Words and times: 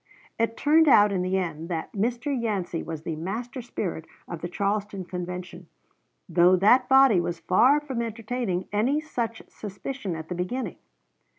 It 0.39 0.57
turned 0.57 0.87
out 0.87 1.11
in 1.11 1.21
the 1.21 1.37
end 1.37 1.69
that 1.69 1.91
Mr. 1.93 2.35
Yancey 2.35 2.81
was 2.81 3.03
the 3.03 3.15
master 3.15 3.61
spirit 3.61 4.07
of 4.27 4.41
the 4.41 4.49
Charleston 4.49 5.05
Convention, 5.05 5.67
though 6.27 6.55
that 6.55 6.89
body 6.89 7.21
was 7.21 7.39
far 7.41 7.79
from 7.79 8.01
entertaining 8.01 8.67
any 8.73 8.99
such 8.99 9.43
suspicion 9.47 10.15
at 10.15 10.27
the 10.27 10.33
beginning. 10.33 10.77